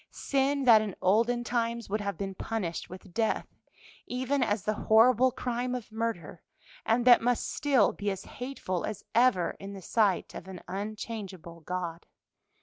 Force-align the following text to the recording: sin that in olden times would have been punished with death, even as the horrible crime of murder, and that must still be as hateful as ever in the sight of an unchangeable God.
sin 0.09 0.63
that 0.63 0.81
in 0.81 0.95
olden 0.99 1.43
times 1.43 1.87
would 1.87 2.01
have 2.01 2.17
been 2.17 2.33
punished 2.33 2.89
with 2.89 3.13
death, 3.13 3.47
even 4.07 4.41
as 4.41 4.63
the 4.63 4.73
horrible 4.89 5.31
crime 5.31 5.75
of 5.75 5.91
murder, 5.91 6.41
and 6.87 7.05
that 7.05 7.21
must 7.21 7.53
still 7.53 7.91
be 7.91 8.09
as 8.09 8.23
hateful 8.23 8.83
as 8.83 9.03
ever 9.13 9.55
in 9.59 9.73
the 9.73 9.79
sight 9.83 10.33
of 10.33 10.47
an 10.47 10.59
unchangeable 10.67 11.59
God. 11.59 12.07